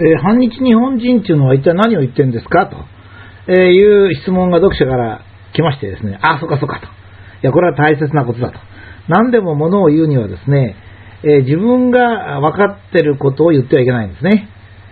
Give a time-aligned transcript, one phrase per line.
[0.00, 2.66] えー、反日日本人っていうのは一体何を言ってるんですか？
[2.66, 2.76] と
[3.48, 5.22] えいう質問が読者から
[5.54, 6.86] 来ましてですね、あ、そうかそうかと。
[6.86, 6.88] い
[7.42, 8.58] や、これは大切なことだと。
[9.08, 10.76] 何でもものを言うにはですね、
[11.24, 14.48] え、自分が分かってることを言ってはいけないんですね。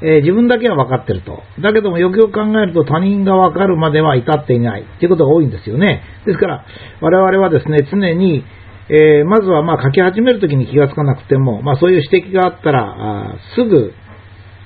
[0.00, 1.42] え、自分だけは分かってると。
[1.60, 6.02] だけどもよくよく考えると他人が分かるまでは至っていないということが多いんですよね。
[6.24, 6.64] ですから、
[7.00, 8.44] 我々はですね、常に、
[8.88, 13.92] えー、まずはまあ書き始めるときに気がつかなくても、まあそういう指摘があったら、あすぐ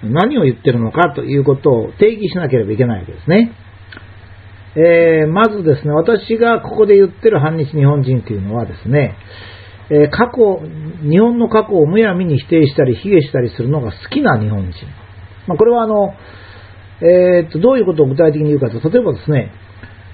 [0.03, 3.53] 何を言ってるのかということを定義しなければいけないわけですね。
[4.75, 9.17] えー、まずですね、私がここで言ってる反日日本人というのはですね、
[9.91, 10.63] えー、過去、
[11.09, 14.73] 日本の過去をむやみに否定したり、卑下したりするのが好きな日本人。
[15.47, 16.15] まあ、これはあの、
[17.03, 19.53] えー、っと、どういうことを具体的に言うかと、例えばですね、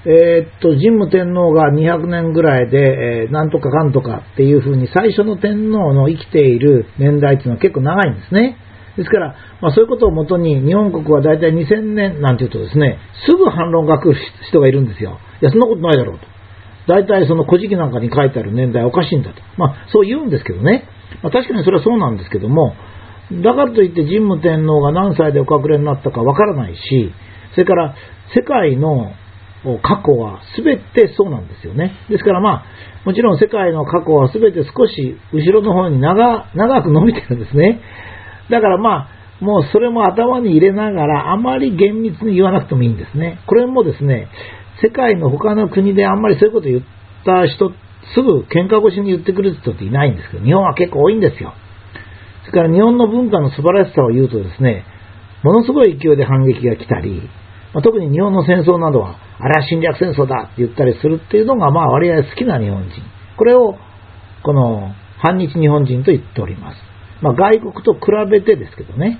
[0.06, 8.56] えー、っと、神武天皇が200年ぐらいで、えー、なんとかかんとかっていうふうに最初の天皇の生きている年代っていうのは結構長いんですね。
[8.98, 14.18] ですから、まあ、そういうことをもとに日本国は大体2000年なんていうとですね、すぐ反論が来る
[14.50, 15.20] 人がいるんですよ。
[15.40, 16.26] いや、そんなことないだろうと。
[16.88, 19.40] 大体その古事記なんかに書いてある年代おかしいんだと。
[19.56, 20.88] まあ、そう言うんですけどね。
[21.22, 22.74] まあ、確かにそれはそうなんですけども、
[23.30, 27.12] だからといって神武天皇が何歳でお隠れになったかわからないし、
[27.52, 27.94] それから
[28.34, 29.12] 世界の
[29.82, 31.92] 過去は全てそうなんですよね。
[32.08, 32.64] ですからまあ、
[33.04, 37.80] もちろん世界の過去は全て少し後ろの方に長長く伸びてるんですね。
[38.50, 43.40] だからまあ、もうそれも頭に入れながら、あまり厳密に言わなくてもいいんですね。
[43.46, 44.28] これもですね、
[44.82, 46.82] 世界の他の国であんまりそういうこと言っ
[47.24, 47.72] た人、
[48.14, 51.54] すぐ喧嘩越しに言ってくる人っていないんですけど、日本は結構多いんですよ。
[52.46, 54.84] それから日本の文化の素晴らしさを言うとですね、
[55.42, 57.22] ものすごい勢いで反撃が来たり、
[57.74, 62.90] まあ、特に日本の戦争などは、あれは侵略戦争だって言ったりするっていうのが、まあ割合好きな日本人。
[63.36, 63.76] これを、
[64.42, 66.87] この、反日日本人と言っております。
[67.20, 69.18] まあ、外国と比べてですけどね。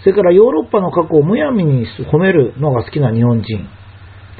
[0.00, 3.68] それからヨーロッパの過去をむやみに褒めるのが好きな日本人。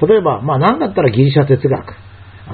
[0.07, 1.95] 例えば、まあ何だったらギリシャ哲学。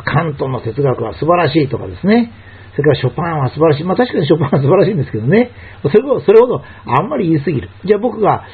[0.05, 2.31] カントの哲学は素晴らしいとかですね。
[2.73, 3.85] それからショパンは素晴らしい。
[3.85, 5.51] まあ確かにショパンは素晴らしいんですけどね。
[5.83, 7.71] それほど、それほどあんまり言い過ぎる。
[7.85, 8.45] じゃあ僕が、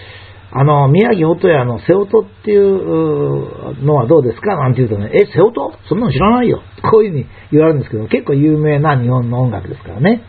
[0.52, 4.54] あの、宮城音屋の瀬音っていうのはどうですか？
[4.54, 6.62] なんて言うとね、え、瀬音そんなの知らないよ。
[6.88, 10.22] こういうふうに言われるんですけど、結構有名な日本の音楽ですからね。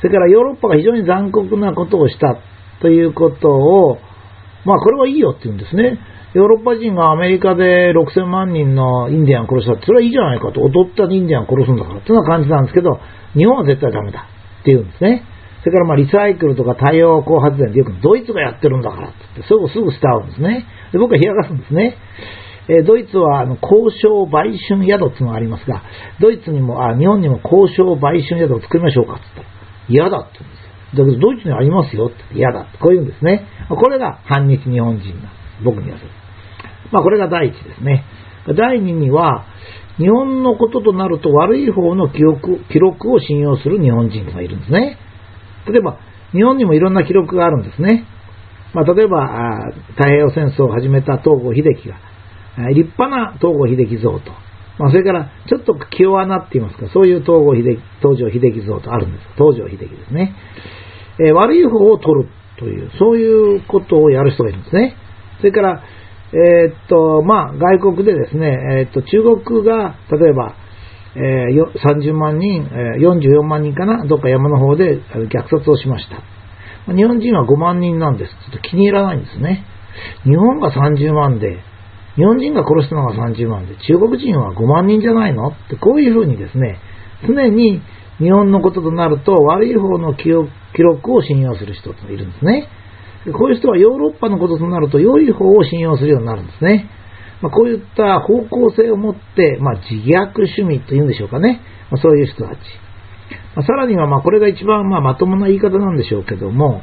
[0.00, 2.38] それからヨーロッパが非常に残酷なことをした
[2.80, 3.98] ということを、
[4.64, 5.98] まあこれはいいよって言うんですね。
[6.32, 13.00] ヨーロッパ人がアメリカで6000万人のインディアンを殺したって、それはいいじゃないかと、踊ったインディアン殺すんだからっていうような感じなんですけど、
[13.34, 14.28] 日本は絶対ダメだ
[14.60, 15.24] って言うんですね。
[15.60, 20.64] それからまあリサイクルとか太陽光発電でよくドイツがやってるんだからってって、それをすぐ伝うんですね。
[20.92, 21.98] で僕は冷やかすんですね。
[22.68, 25.82] えドイツはあの交渉売春宿っていうのがありますが、
[26.20, 29.59] ドイツにも、あ日本にも交渉売春宿を作りましょうかって言った。
[29.90, 31.04] 嫌だって言うんですよ。
[31.04, 32.78] だけどドイツにありますよって嫌だって。
[32.78, 33.46] こう言うんですね。
[33.68, 35.30] これが反日日本人な
[35.64, 36.10] 僕にはそれ。
[36.92, 38.04] まあこれが第一ですね。
[38.56, 39.46] 第二には、
[39.98, 44.96] 日本のこととなると悪い方の記録記録を信用する日本人がいるんですね。
[45.68, 45.98] 例えば、
[46.32, 48.06] 日本にもいろんな記録があるんですね。
[48.72, 51.96] まあ、例えば、太平洋戦争を始めた東郷秀樹が、
[52.70, 54.32] 立派な東郷秀樹像と、
[54.80, 59.26] まあ、それから、ちょっと気弱なって言いますか、そういう東郷秀樹、東条秀樹像とあるんです。
[59.36, 60.34] 東条秀樹ですね。
[61.20, 64.96] えー、悪い方を取るという、そういうことをやる人がいるんですね。
[65.40, 65.82] それから、
[66.32, 70.54] えー、っと、まあ、外国でですね、えー、っと、中国が、例えば、
[71.14, 76.94] えー、30万人、えー、44万人かな、どっか山の方で虐殺をしました。
[76.94, 78.32] 日本人は5万人なんです。
[78.50, 79.66] ちょっと気に入らないんですね。
[80.24, 81.58] 日本が30万で、
[82.16, 85.48] 日本人が殺したのが30万で、中国人は5万人じゃないの？
[85.48, 86.78] って、こういうふうにですね、
[87.26, 87.82] 常に
[88.18, 92.68] 日本のこととなると悪い方の記録を信用する人がいるんですね。
[93.32, 96.88] こういう人はヨーロッパのこととなると良い方を信用するようになるんですね。
[97.42, 101.60] まあ、こういった方向性を持って、まあ、自虐趣味というんでしょうかね。
[101.90, 102.58] まあ、そういう人たち。
[103.56, 106.82] まあ、さらには、まあ、これが一番、まあ、まともな言い方なんでしょうけども、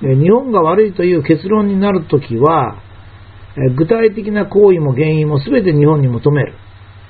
[0.00, 2.82] 日本が悪いという結論になるときは、
[3.76, 6.54] 具体的な行為も原因も全て日本に求める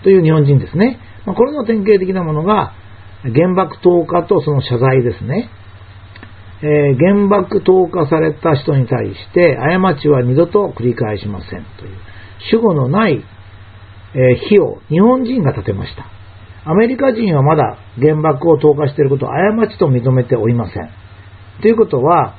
[0.02, 0.98] という日本人ですね。
[1.24, 2.74] ま、これの典型的なものが
[3.22, 5.48] 原爆投下とその謝罪ですね。
[6.62, 11.96] えー、原爆投下された人に対して過ちは二度と繰り返しませんという
[12.50, 13.22] 主語のない、
[14.14, 16.06] えー、火を日本人が立てました。
[16.66, 20.90] アメリカ人はまだ原爆を投下していることを過ちと認めておりません。
[21.60, 22.36] ということは、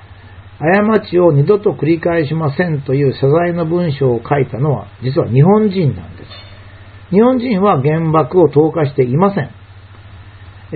[0.60, 6.30] 過ちを二度と繰り返しませんという謝罪の文章を書いたのは実は日本人なんです。
[7.12, 9.52] 日本人は原爆を投下していません。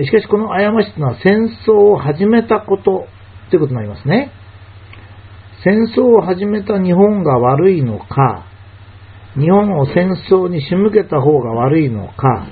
[0.04, 3.06] しかしこの過ちというのは戦争を始めたこと
[3.50, 4.30] ということになりますね。
[5.64, 8.46] 戦争を始めた日本が悪いのか、
[9.34, 12.46] 日本を戦争に仕向けた方が悪いのか、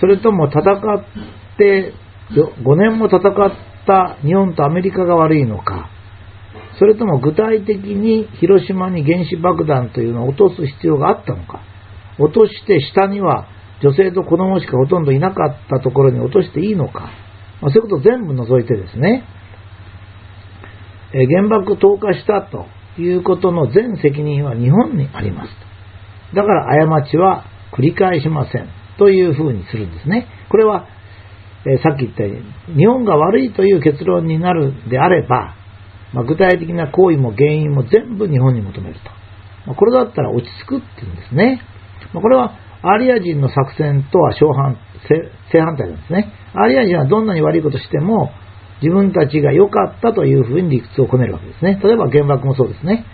[0.00, 1.04] それとも戦っ
[1.56, 1.92] て
[2.32, 3.22] 5年も戦っ
[3.86, 5.88] た日本とアメリカが悪いのか、
[6.80, 11.60] それとも具体的に広島に原子爆弾というのを落とす必要があったのか、
[12.18, 13.48] 落として下には
[13.82, 17.10] 女性と子供しかほとんどいなかったところに落としていいのか、
[17.60, 19.24] まあ、そういうことを全部除いてですね、
[21.12, 22.64] え原爆投下したと
[22.98, 25.50] いうことの全責任は日本にあります。
[26.34, 27.44] だから過ちは
[27.76, 30.28] 繰り返しませんというふうにするんですね。
[30.48, 30.86] これは、
[31.66, 32.38] えさっき言ったよ
[32.68, 35.59] うに日本が悪いという結論になるであれば、
[36.12, 39.00] まあ、具体的な行為も原因も全部日本に求めると。
[39.66, 41.62] まあ、これだったら落ち着くっていうんですね。
[42.12, 44.76] まあ、これはアリア人の作戦とは正反
[45.52, 46.32] 正反対なんですね。
[46.54, 48.30] アリア人はどんなに悪いことしても
[48.82, 51.80] 自分たちが良かったというふうに理屈をこねるわけですね。
[51.82, 53.04] 例えば原爆もそうですね。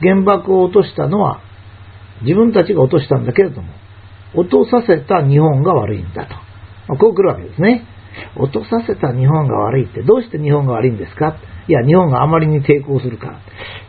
[0.00, 1.42] 原爆を落としたのは
[2.22, 3.68] 自分たちが落としたんだけれども、
[4.34, 6.34] 落とさせた日本が悪いんだと。
[6.88, 7.86] まあ、こう来るわけですね。
[8.36, 11.36] 落とさせた日本が悪いって、どうして日本が悪いんですか？
[11.68, 13.38] いや、日本があまりに抵抗するから。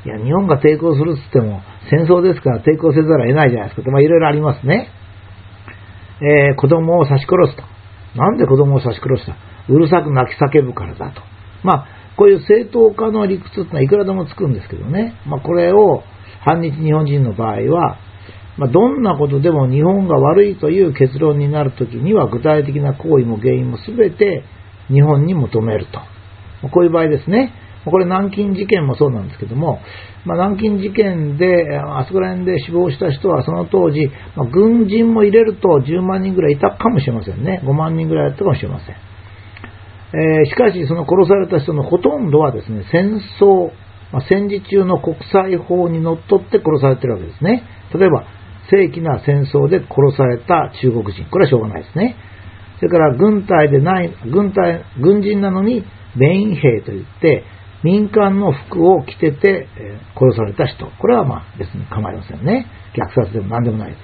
[0.05, 4.89] いや、日本が抵抗するっつっても、戦争ですから抵抗せざるを得ないじゃないですか、まあいろいろありますね。
[6.21, 7.63] えー、子供を刺し殺すと。
[8.15, 9.35] なんで子供を刺し殺した？
[9.69, 11.21] うるさく泣き叫ぶからだと。
[11.63, 11.87] まあ、
[12.17, 15.15] こういう正当化の理屈ってのはいくらでもつくんですけどね。
[15.25, 16.03] まあ、これを
[16.45, 17.97] 反日日本人の場合は、
[18.61, 24.43] まあ、どんなことでも日本が悪いという結論になるときには具体的な行為も原因も全て
[24.87, 26.69] 日本に求めると。
[26.69, 27.55] こういう場合ですね。
[27.85, 29.79] これ南京事件もそうなんですけども、
[30.25, 37.63] まあ、南京事件で、あそこら辺で死亡した人はその当時、まあ、軍人も入れると10万人ぐらいいたかもしれませんね。
[37.65, 38.95] 5万人ぐらいだったかもしれません。
[40.13, 43.71] えー、しかし、その殺された人のほとんどはですね、戦争、
[44.13, 47.63] まあ、戦時中の国際法にのっとって殺されてるわけですね。
[47.95, 48.27] 例えば、
[48.69, 51.25] 正規な戦争で殺された中国人。
[51.29, 52.15] これはしょうがないですね。
[52.77, 55.83] それから軍隊でない、軍隊、軍人なのに
[56.15, 57.43] メイン兵といって、
[57.83, 59.67] 民間の服を着てて、
[60.15, 60.85] 殺された人。
[60.99, 62.67] これはまあ別に構いませんね。
[62.93, 64.01] 虐殺でも何でもないです。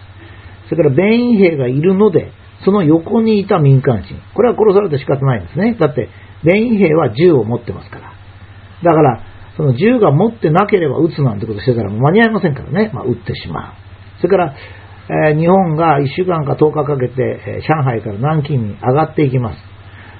[0.69, 2.31] それから米員兵がいるので、
[2.65, 4.15] その横にいた民間人。
[4.33, 5.77] これは殺されて仕方ないんですね。
[5.79, 6.09] だって、
[6.43, 8.11] 米員兵は銃を持ってますから。
[8.83, 9.23] だから、
[9.55, 12.91] その銃が持ってなければ撃つなんてことしてたら間に合いませんからね。
[12.93, 13.86] まあ、撃ってしまう。
[14.17, 14.55] それから、
[15.31, 19.59] え、日本が1週間か10日かけて、え、上海から南京に上がっていきます。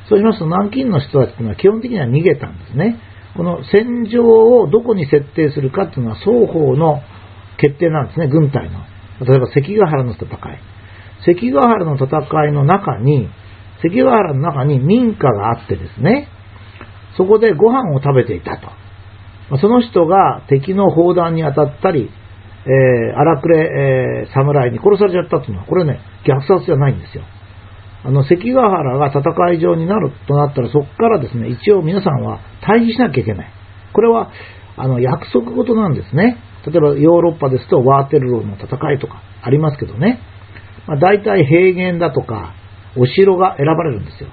[0.10, 2.98] そうしますと南京の人たちというのは基本的には逃げたんですね。
[3.36, 7.02] この戦場をどこに設定するかっていうのは双方の
[7.58, 8.80] 決定なんですね、軍隊の。
[9.26, 10.30] 例えば関ヶ原の戦い。
[11.26, 13.30] 関ヶ原の戦いの中に、
[13.82, 16.30] 関ヶ原の中に民家があってですね、
[17.18, 18.58] そこでご飯を食べていた
[19.50, 19.58] と。
[19.58, 22.10] その人が敵の砲弾に当たったり、
[22.68, 27.24] えー、荒くれ、えー、侍に殺されちゃったっていうのは、これね、虐殺じゃないんですよ。
[28.04, 33.52] あの、関ヶ原が戦い場になるとなったら、そこからですね、一応皆さんは退避しなきゃいけない。
[33.94, 34.32] これは、
[34.76, 36.38] あの、約束事なんですね。
[36.66, 40.20] 例えばヨーロッパですと、ワーテルローの戦いとかありますけどね。
[40.88, 42.54] まあ、大体平原だとか、
[42.98, 44.30] お城が選ばれるんですよ。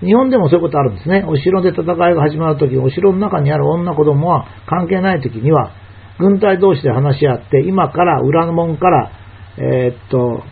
[0.00, 1.24] 日本でもそういうことあるんですね。
[1.26, 5.72] お城で戦いが始まるとき、お城の中にある女子供は関係ないときには、
[6.18, 9.12] 軍隊同士で話し合って、今から裏門から
[9.58, 10.42] えー、っと、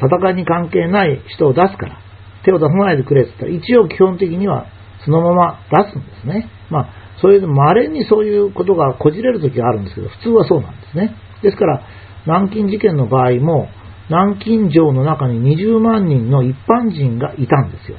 [0.00, 1.98] 戦いに関係ない人を出すから、
[2.44, 4.66] 手を出さないでくれって言ったら、一応基本的には
[5.04, 6.48] そのまま出すんですね。
[6.70, 6.88] まあ、
[7.20, 11.14] そういう、稀にそういうことがこじれる時があるんですけど、普通はそうなんですね。
[11.42, 11.82] ですから、
[12.26, 13.68] 南京事件の場合も、
[14.08, 17.98] 南京城の中に20万人の一般人がいたんですよ。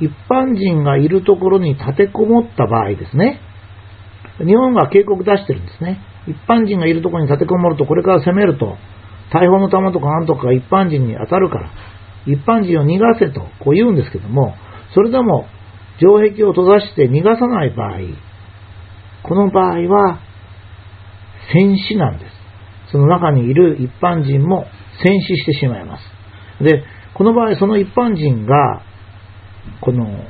[0.00, 3.40] 一般人がいるところに立てこもった場合ですね。
[4.38, 6.00] 日本が警告出してるんですね。
[6.26, 8.76] 一般人がいるところに立てこもると、これから攻めると、
[9.32, 11.70] 大砲の弾とかなんとかが一般人に当たるから、
[12.26, 14.54] 一般人を逃がせとこう言うんですけども、
[14.94, 15.46] それでも
[15.98, 17.98] 城壁を閉ざして逃がさない場合、
[19.22, 20.20] この場合は
[21.52, 22.32] 戦死なんです。
[22.92, 24.66] その中にいる一般人も
[25.02, 26.64] 戦死してしまいます。
[26.64, 26.84] で、
[27.14, 28.82] この場合、その一般人が、
[29.80, 30.24] この、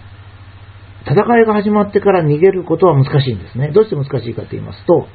[1.07, 3.71] 戦いが始まってから逃げることは難しいんですね。
[3.73, 5.07] どうして難しいかと言いますと、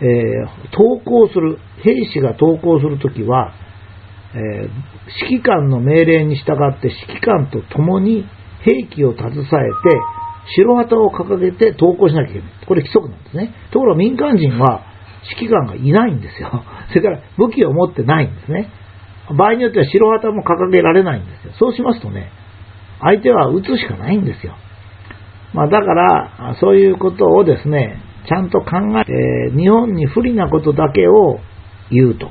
[0.00, 3.54] えー、投降する、兵士が投降するときは、
[4.34, 4.70] えー、
[5.24, 8.26] 指揮官の命令に従って指揮官と共に
[8.62, 9.46] 兵器を携えて、
[10.56, 12.50] 白旗を掲げて投降しなきゃいけない。
[12.66, 13.54] これ規則なんですね。
[13.72, 14.84] ところが民間人は
[15.34, 16.62] 指揮官がいないんですよ。
[16.88, 18.68] それから武器を持ってないんですね。
[19.36, 21.52] 場合によっては白旗も掲げられないんですよ。
[21.54, 22.30] そうしますとね、
[23.00, 24.54] 相手は撃つしかないんですよ。
[25.52, 31.38] まあだから、そういうことをですね、ちゃんと考えて、日本に不利なことだけを
[31.90, 32.30] 言うと。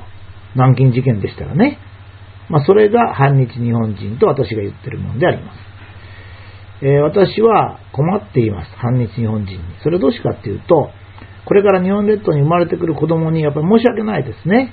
[0.54, 1.78] 南京事件でしたらね。
[2.48, 5.58] まあ、それが反日日本人と私が言ってるものであります。
[6.82, 8.70] えー私は困っています。
[8.76, 9.58] 反日日本人に。
[9.82, 10.90] それどうしかっていうと、
[11.46, 14.72] これから日本列島に生まれてくる子供にやっぱり申し訳ないですね。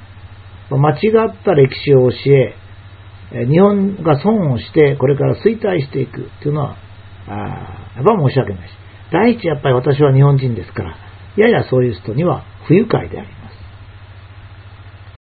[0.70, 0.96] 間違
[1.30, 2.56] った歴史を教え、
[3.46, 6.78] 日本が損をして、これから衰退していくっていうのは、
[7.28, 8.72] あやっぱ申し訳ないし。
[9.12, 10.96] 第一、やっぱり私は日本人ですから、
[11.36, 13.43] ややそういう人には不愉快であり。